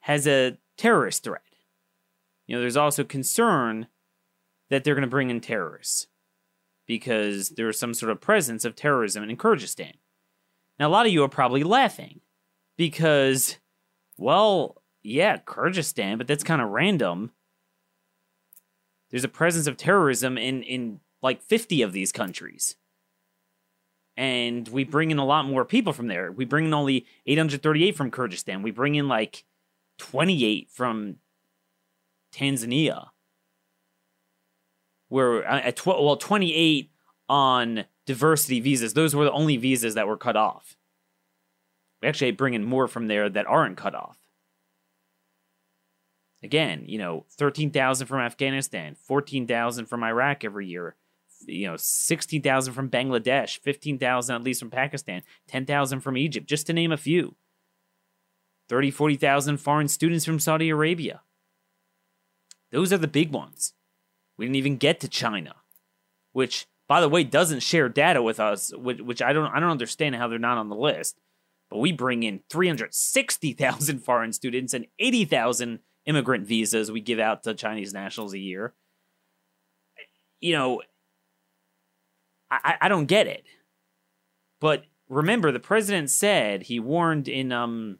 [0.00, 1.42] has a terrorist threat.
[2.46, 3.88] You know, there's also concern
[4.70, 6.06] that they're going to bring in terrorists
[6.86, 9.94] because there's some sort of presence of terrorism in Kyrgyzstan.
[10.78, 12.20] Now, a lot of you are probably laughing
[12.76, 13.58] because,
[14.16, 17.32] well, yeah, Kyrgyzstan, but that's kind of random.
[19.10, 22.76] There's a presence of terrorism in, in like 50 of these countries
[24.18, 26.32] and we bring in a lot more people from there.
[26.32, 28.64] We bring in only 838 from Kyrgyzstan.
[28.64, 29.44] We bring in like
[29.98, 31.18] 28 from
[32.34, 33.10] Tanzania.
[35.08, 36.90] We're uh, at tw- well 28
[37.28, 38.94] on diversity visas.
[38.94, 40.76] Those were the only visas that were cut off.
[42.02, 44.18] We actually bring in more from there that aren't cut off.
[46.42, 50.96] Again, you know, 13,000 from Afghanistan, 14,000 from Iraq every year,
[51.46, 56.72] you know 16,000 from Bangladesh, 15,000 at least from Pakistan, 10,000 from Egypt, just to
[56.72, 57.36] name a few.
[58.68, 61.22] 30, 40,000 foreign students from Saudi Arabia.
[62.70, 63.72] Those are the big ones.
[64.36, 65.56] We didn't even get to China,
[66.32, 69.70] which by the way doesn't share data with us, which, which I don't I don't
[69.70, 71.18] understand how they're not on the list.
[71.70, 77.54] But we bring in 360,000 foreign students and 80,000 immigrant visas we give out to
[77.54, 78.74] Chinese nationals a year.
[80.40, 80.82] You know,
[82.50, 83.44] I, I don't get it.
[84.60, 87.98] But remember, the president said he warned in um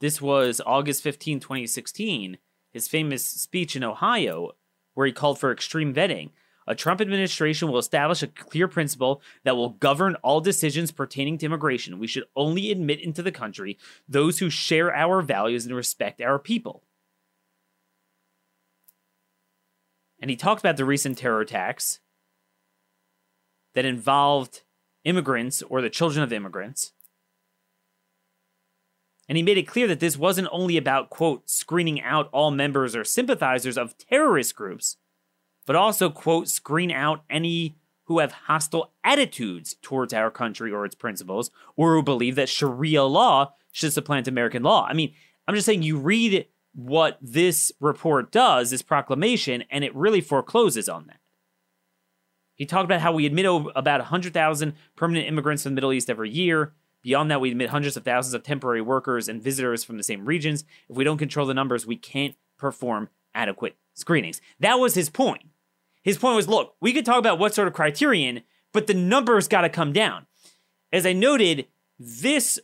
[0.00, 2.38] this was August 15, 2016,
[2.72, 4.52] his famous speech in Ohio,
[4.94, 6.30] where he called for extreme vetting.
[6.66, 11.46] A Trump administration will establish a clear principle that will govern all decisions pertaining to
[11.46, 11.98] immigration.
[11.98, 13.76] We should only admit into the country
[14.08, 16.84] those who share our values and respect our people.
[20.20, 22.00] And he talked about the recent terror attacks
[23.74, 24.62] that involved
[25.04, 26.92] immigrants or the children of immigrants.
[29.28, 32.96] And he made it clear that this wasn't only about, quote, screening out all members
[32.96, 34.96] or sympathizers of terrorist groups,
[35.66, 40.96] but also, quote, screen out any who have hostile attitudes towards our country or its
[40.96, 44.84] principles, or who believe that Sharia law should supplant American law.
[44.84, 45.14] I mean,
[45.46, 50.88] I'm just saying you read what this report does, this proclamation, and it really forecloses
[50.88, 51.19] on that.
[52.60, 56.28] He talked about how we admit about 100,000 permanent immigrants from the Middle East every
[56.28, 56.74] year.
[57.02, 60.26] Beyond that, we admit hundreds of thousands of temporary workers and visitors from the same
[60.26, 60.64] regions.
[60.86, 64.42] If we don't control the numbers, we can't perform adequate screenings.
[64.58, 65.44] That was his point.
[66.02, 68.42] His point was look, we could talk about what sort of criterion,
[68.74, 70.26] but the numbers got to come down.
[70.92, 71.66] As I noted,
[71.98, 72.60] this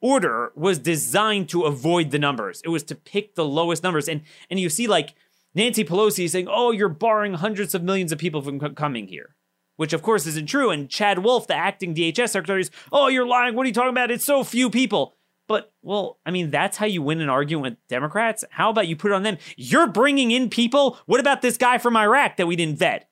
[0.00, 2.62] order was designed to avoid the numbers.
[2.64, 4.08] It was to pick the lowest numbers.
[4.08, 5.16] And and you see like
[5.54, 9.36] Nancy Pelosi saying, oh, you're barring hundreds of millions of people from coming here,
[9.76, 10.70] which of course isn't true.
[10.70, 13.54] And Chad Wolf, the acting DHS secretary, is, oh, you're lying.
[13.54, 14.10] What are you talking about?
[14.10, 15.16] It's so few people.
[15.48, 18.44] But, well, I mean, that's how you win an argument with Democrats.
[18.50, 19.38] How about you put it on them?
[19.56, 20.98] You're bringing in people.
[21.06, 23.10] What about this guy from Iraq that we didn't vet?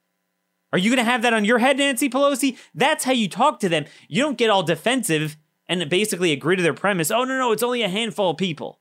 [0.73, 2.57] Are you going to have that on your head, Nancy Pelosi?
[2.75, 3.85] That's how you talk to them.
[4.09, 5.37] You don't get all defensive
[5.67, 7.11] and basically agree to their premise.
[7.11, 8.81] Oh, no, no, it's only a handful of people.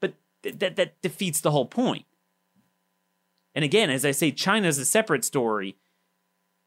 [0.00, 2.06] But th- that, that defeats the whole point.
[3.54, 5.76] And again, as I say, China is a separate story.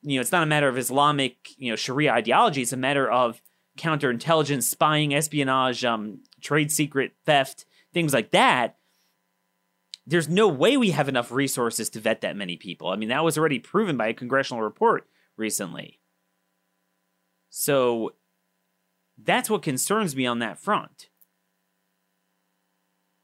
[0.01, 2.61] You know, it's not a matter of Islamic, you know, Sharia ideology.
[2.61, 3.41] It's a matter of
[3.77, 8.77] counterintelligence, spying, espionage, um, trade secret theft, things like that.
[10.05, 12.89] there's no way we have enough resources to vet that many people.
[12.89, 15.07] I mean, that was already proven by a congressional report
[15.37, 15.99] recently.
[17.49, 18.13] So
[19.17, 21.09] that's what concerns me on that front.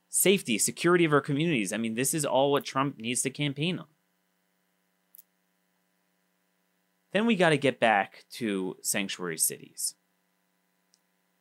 [0.10, 1.72] Safety, security of our communities.
[1.72, 3.86] I mean, this is all what Trump needs to campaign on.
[7.12, 9.96] Then we got to get back to sanctuary cities.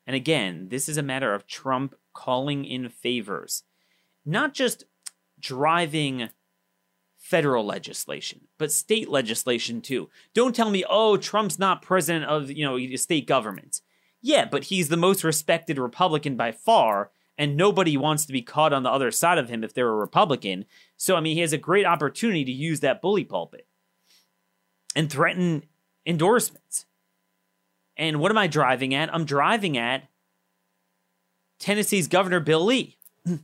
[0.07, 3.65] And again, this is a matter of Trump calling in favors,
[4.25, 4.85] not just
[5.39, 6.31] driving
[7.19, 10.09] federal legislation, but state legislation too.
[10.33, 13.83] Don't tell me, oh, Trump's not president of you know state governments.
[14.23, 18.73] Yeah, but he's the most respected Republican by far, and nobody wants to be caught
[18.73, 20.67] on the other side of him if they're a Republican.
[20.97, 23.67] So I mean, he has a great opportunity to use that bully pulpit
[24.95, 25.63] and threaten
[26.05, 26.85] endorsements.
[27.97, 29.13] And what am I driving at?
[29.15, 30.09] I'm driving at
[31.59, 32.97] Tennessee's Governor Bill Lee.
[33.27, 33.39] so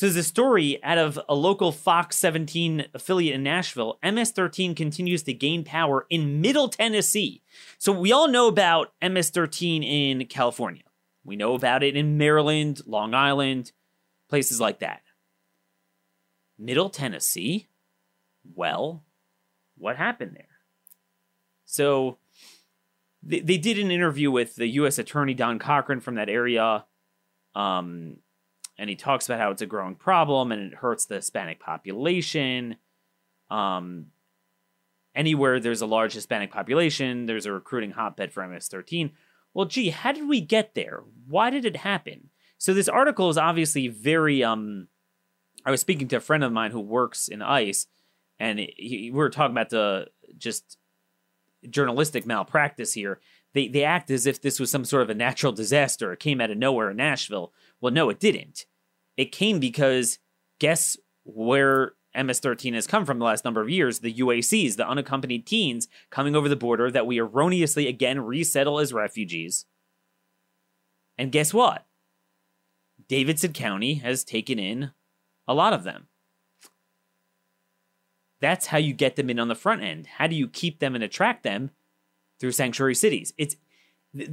[0.00, 3.98] there's a story out of a local Fox 17 affiliate in Nashville.
[4.02, 7.42] MS 13 continues to gain power in Middle Tennessee.
[7.78, 10.82] So we all know about MS 13 in California.
[11.24, 13.72] We know about it in Maryland, Long Island,
[14.28, 15.02] places like that.
[16.58, 17.68] Middle Tennessee?
[18.54, 19.04] Well,
[19.76, 20.46] what happened there?
[21.64, 22.18] So
[23.22, 24.98] they, they did an interview with the U.S.
[24.98, 26.84] Attorney Don Cochran from that area,
[27.54, 28.16] um,
[28.78, 32.76] and he talks about how it's a growing problem and it hurts the Hispanic population.
[33.50, 34.06] Um,
[35.14, 39.12] anywhere there's a large Hispanic population, there's a recruiting hotbed for MS-13.
[39.54, 41.02] Well, gee, how did we get there?
[41.26, 42.30] Why did it happen?
[42.58, 44.42] So this article is obviously very.
[44.44, 44.88] Um,
[45.64, 47.86] I was speaking to a friend of mine who works in ICE,
[48.38, 50.78] and he, we were talking about the just
[51.68, 53.20] journalistic malpractice here.
[53.54, 56.12] They they act as if this was some sort of a natural disaster.
[56.12, 57.52] It came out of nowhere in Nashville.
[57.80, 58.66] Well, no, it didn't.
[59.16, 60.18] It came because
[60.58, 64.00] guess where MS-13 has come from the last number of years?
[64.00, 68.92] The UACs, the unaccompanied teens coming over the border that we erroneously again resettle as
[68.92, 69.66] refugees.
[71.18, 71.86] And guess what?
[73.08, 74.92] Davidson County has taken in
[75.46, 76.08] a lot of them.
[78.40, 80.06] That's how you get them in on the front end.
[80.06, 81.70] How do you keep them and attract them
[82.40, 83.32] through sanctuary cities?
[83.38, 83.56] It's,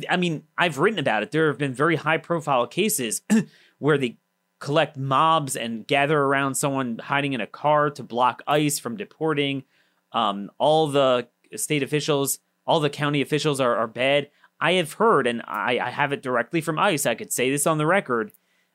[0.09, 1.31] I mean, I've written about it.
[1.31, 3.21] There have been very high profile cases
[3.77, 4.17] where they
[4.59, 9.63] collect mobs and gather around someone hiding in a car to block ICE from deporting.
[10.11, 14.29] Um, all the state officials, all the county officials are, are bad.
[14.59, 17.65] I have heard, and I, I have it directly from ICE, I could say this
[17.65, 18.31] on the record,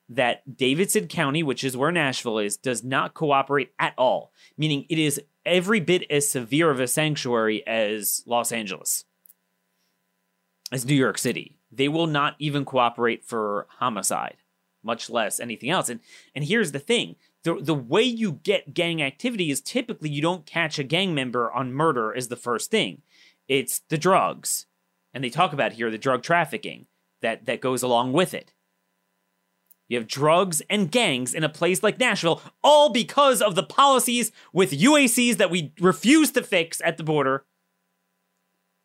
[0.09, 4.99] that Davidson County, which is where Nashville is, does not cooperate at all, meaning it
[4.99, 9.05] is every bit as severe of a sanctuary as Los Angeles,
[10.73, 11.59] as New York City.
[11.71, 14.37] They will not even cooperate for homicide,
[14.85, 15.89] much less anything else.
[15.89, 16.01] And
[16.35, 17.17] and here's the thing.
[17.43, 21.53] The, the way you get gang activity is typically you don't catch a gang member
[21.53, 23.03] on murder as the first thing.
[23.49, 24.67] It's the drugs.
[25.13, 26.87] And they talk about here the drug trafficking
[27.21, 28.53] that, that goes along with it.
[29.89, 34.33] You have drugs and gangs in a place like Nashville, all because of the policies
[34.53, 37.45] with UACs that we refuse to fix at the border,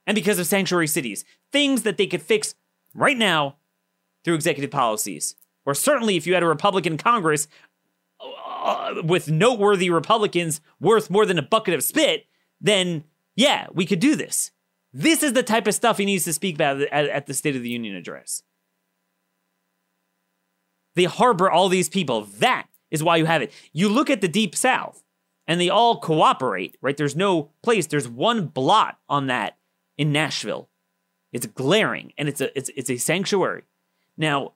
[0.06, 1.24] and because of sanctuary cities.
[1.52, 2.54] Things that they could fix
[2.94, 3.58] right now
[4.24, 5.36] through executive policies.
[5.66, 7.48] Or certainly, if you had a Republican Congress
[8.22, 12.26] uh, with noteworthy Republicans worth more than a bucket of spit,
[12.60, 13.04] then
[13.36, 14.52] yeah, we could do this.
[14.92, 17.56] This is the type of stuff he needs to speak about at, at the State
[17.56, 18.44] of the Union address.
[20.96, 22.24] They harbor all these people.
[22.24, 23.54] That is why you have it.
[23.72, 25.04] You look at the Deep South
[25.48, 26.98] and they all cooperate, right?
[26.98, 29.58] There's no place, there's one blot on that
[29.98, 30.70] in Nashville.
[31.32, 33.64] It's glaring and it's a it's it's a sanctuary.
[34.18, 34.54] Now,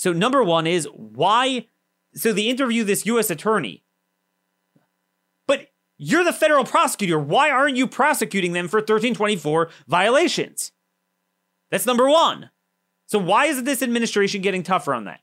[0.00, 1.66] so number 1 is why
[2.14, 3.84] so they interview this US attorney.
[5.46, 7.18] But you're the federal prosecutor.
[7.18, 10.72] Why aren't you prosecuting them for 1324 violations?
[11.70, 12.48] That's number 1.
[13.08, 15.20] So why is this administration getting tougher on that?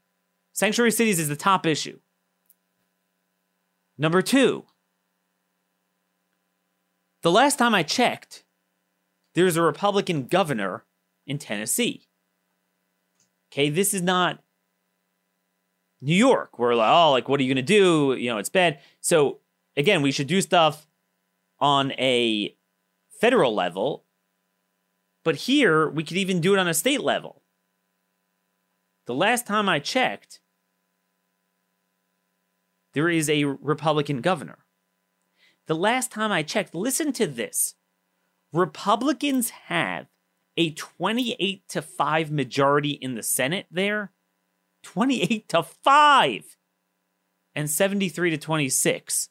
[0.53, 1.97] Sanctuary cities is the top issue.
[3.97, 4.65] Number two,
[7.23, 8.43] the last time I checked,
[9.33, 10.85] there's a Republican governor
[11.25, 12.03] in Tennessee.
[13.51, 14.43] Okay, this is not
[16.01, 16.59] New York.
[16.59, 18.15] We're like, oh, like, what are you going to do?
[18.17, 18.79] You know, it's bad.
[19.01, 19.39] So,
[19.75, 20.87] again, we should do stuff
[21.59, 22.55] on a
[23.19, 24.05] federal level,
[25.23, 27.41] but here we could even do it on a state level.
[29.05, 30.41] The last time I checked,
[32.93, 34.59] there is a Republican governor.
[35.67, 37.75] The last time I checked, listen to this
[38.53, 40.07] Republicans have
[40.55, 44.11] a 28 to 5 majority in the Senate there.
[44.87, 46.57] 28 to 5.
[47.55, 49.29] and 73 to 26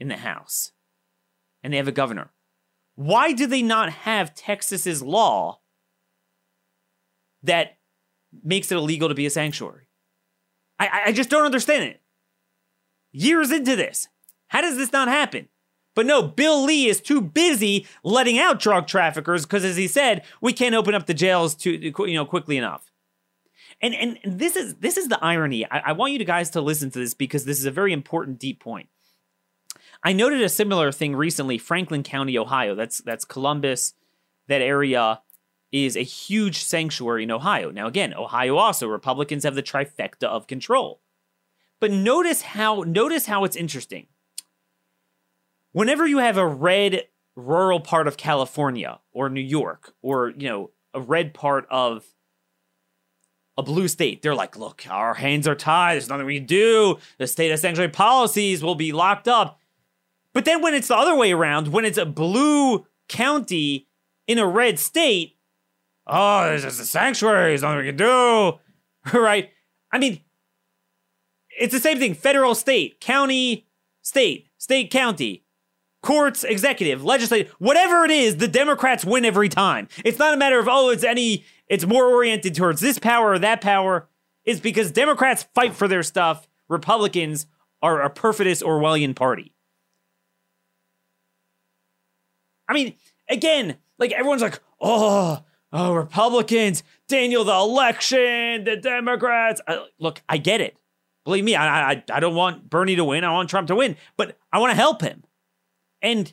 [0.00, 0.72] in the House.
[1.62, 2.32] And they have a governor.
[2.96, 5.60] Why do they not have Texas's law
[7.42, 7.78] that
[8.42, 9.86] makes it illegal to be a sanctuary?
[10.78, 12.00] I, I just don't understand it.
[13.12, 14.08] Years into this,
[14.48, 15.48] how does this not happen?
[15.94, 20.22] But no, Bill Lee is too busy letting out drug traffickers because, as he said,
[20.40, 22.90] we can't open up the jails too, you know, quickly enough.
[23.82, 25.66] And and this is this is the irony.
[25.70, 28.38] I, I want you guys to listen to this because this is a very important,
[28.38, 28.88] deep point.
[30.02, 31.58] I noted a similar thing recently.
[31.58, 32.74] Franklin County, Ohio.
[32.74, 33.94] That's that's Columbus.
[34.48, 35.20] That area
[35.72, 37.70] is a huge sanctuary in Ohio.
[37.70, 41.00] Now, again, Ohio also Republicans have the trifecta of control.
[41.80, 44.06] But notice how notice how it's interesting.
[45.72, 47.04] Whenever you have a red
[47.36, 52.04] rural part of California or New York or you know a red part of
[53.56, 55.94] a blue state, they're like, look, our hands are tied.
[55.94, 56.98] There's nothing we can do.
[57.18, 59.60] The state of sanctuary policies will be locked up.
[60.32, 63.88] But then when it's the other way around, when it's a blue county
[64.26, 65.36] in a red state,
[66.06, 67.50] oh, there's just a sanctuary.
[67.50, 68.58] There's nothing we can do.
[69.18, 69.50] right?
[69.92, 70.20] I mean,
[71.58, 73.66] it's the same thing federal, state, county,
[74.02, 75.44] state, state, county,
[76.02, 79.88] courts, executive, legislative, whatever it is, the Democrats win every time.
[80.04, 83.38] It's not a matter of, oh, it's any, it's more oriented towards this power or
[83.38, 84.08] that power.
[84.44, 87.46] It's because Democrats fight for their stuff, Republicans
[87.82, 89.52] are a perfidious Orwellian party.
[92.68, 92.94] I mean,
[93.28, 95.42] again, like everyone's like, oh,
[95.72, 99.60] oh, Republicans, Daniel, the election, the Democrats.
[99.66, 100.76] Uh, look, I get it.
[101.24, 103.24] Believe me, I, I, I don't want Bernie to win.
[103.24, 105.24] I want Trump to win, but I want to help him.
[106.02, 106.32] And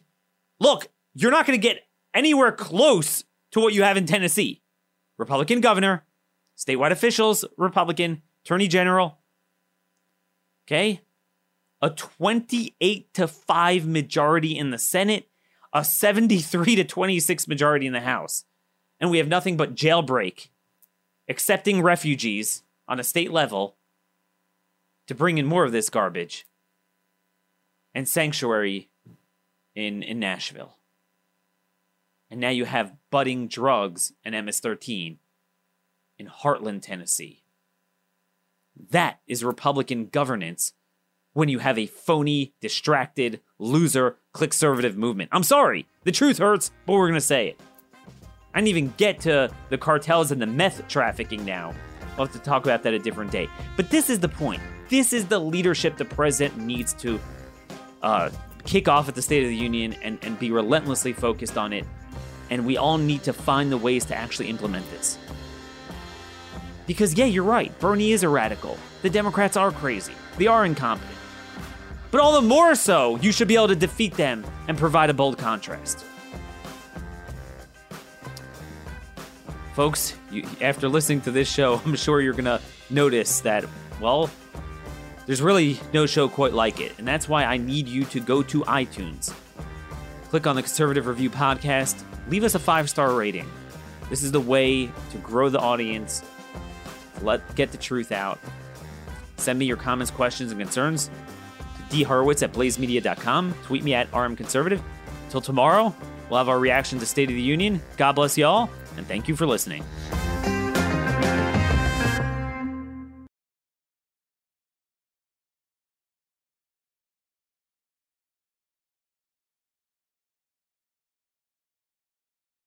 [0.59, 4.61] look, you're not going to get anywhere close to what you have in Tennessee.
[5.17, 6.05] Republican governor,
[6.57, 9.19] statewide officials, Republican, attorney general.
[10.65, 11.01] Okay?
[11.81, 15.29] A 28 to 5 majority in the Senate
[15.73, 18.45] a 73 to 26 majority in the House.
[18.99, 20.49] And we have nothing but jailbreak,
[21.29, 23.75] accepting refugees on a state level
[25.07, 26.45] to bring in more of this garbage,
[27.93, 28.89] and sanctuary
[29.77, 30.73] in, in Nashville.
[32.31, 35.19] And now you have budding drugs and MS 13
[36.17, 37.43] in Hartland, Tennessee.
[38.89, 40.73] That is Republican governance
[41.33, 45.29] when you have a phony, distracted, loser, conservative movement.
[45.31, 47.59] I'm sorry, the truth hurts, but we're gonna say it.
[48.55, 51.75] I didn't even get to the cartels and the meth trafficking now.
[52.17, 53.47] We'll have to talk about that a different day.
[53.75, 54.61] But this is the point.
[54.89, 57.19] This is the leadership the president needs to
[58.01, 58.31] uh,
[58.67, 61.85] kick off at the State of the Union and, and be relentlessly focused on it.
[62.49, 65.17] And we all need to find the ways to actually implement this.
[66.85, 67.77] Because, yeah, you're right.
[67.79, 68.77] Bernie is a radical.
[69.01, 70.13] The Democrats are crazy.
[70.37, 71.17] They are incompetent.
[72.11, 75.13] But all the more so, you should be able to defeat them and provide a
[75.13, 76.05] bold contrast.
[79.73, 83.65] Folks, you, after listening to this show, I'm sure you're going to notice that,
[84.01, 84.29] well,
[85.27, 86.93] there's really no show quite like it.
[86.97, 89.31] And that's why I need you to go to iTunes,
[90.29, 93.47] click on the Conservative Review podcast, leave us a five star rating.
[94.09, 96.23] This is the way to grow the audience,
[97.21, 98.39] let get the truth out.
[99.35, 101.11] Send me your comments, questions, and concerns
[101.89, 103.53] D Horowitz at blazemedia.com.
[103.63, 104.81] Tweet me at rmconservative.
[105.29, 105.93] Till tomorrow,
[106.29, 107.81] we'll have our reaction to State of the Union.
[107.97, 109.83] God bless y'all, and thank you for listening.